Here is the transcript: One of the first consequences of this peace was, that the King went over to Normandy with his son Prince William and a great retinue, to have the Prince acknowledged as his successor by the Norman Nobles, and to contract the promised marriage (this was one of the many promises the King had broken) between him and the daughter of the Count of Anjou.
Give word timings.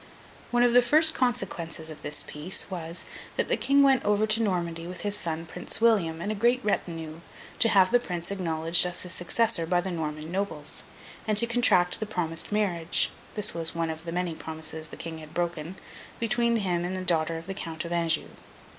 One 0.49 0.63
of 0.63 0.73
the 0.73 0.81
first 0.81 1.13
consequences 1.13 1.91
of 1.91 2.01
this 2.01 2.23
peace 2.25 2.71
was, 2.71 3.05
that 3.37 3.45
the 3.45 3.55
King 3.55 3.83
went 3.83 4.03
over 4.03 4.25
to 4.25 4.41
Normandy 4.41 4.87
with 4.87 5.01
his 5.01 5.15
son 5.15 5.45
Prince 5.45 5.79
William 5.79 6.21
and 6.21 6.31
a 6.31 6.41
great 6.41 6.59
retinue, 6.65 7.19
to 7.59 7.69
have 7.69 7.91
the 7.91 7.99
Prince 7.99 8.31
acknowledged 8.31 8.83
as 8.87 9.03
his 9.03 9.13
successor 9.13 9.67
by 9.67 9.79
the 9.79 9.91
Norman 9.91 10.31
Nobles, 10.31 10.83
and 11.27 11.37
to 11.37 11.45
contract 11.45 11.99
the 11.99 12.07
promised 12.07 12.51
marriage 12.51 13.11
(this 13.35 13.53
was 13.53 13.75
one 13.75 13.91
of 13.91 14.05
the 14.05 14.11
many 14.11 14.33
promises 14.33 14.87
the 14.89 14.97
King 14.97 15.19
had 15.19 15.35
broken) 15.35 15.75
between 16.19 16.55
him 16.55 16.83
and 16.83 16.97
the 16.97 17.01
daughter 17.01 17.37
of 17.37 17.45
the 17.45 17.53
Count 17.53 17.85
of 17.85 17.91
Anjou. 17.93 18.29